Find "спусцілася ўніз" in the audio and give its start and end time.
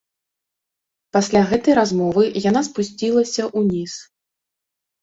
2.71-3.93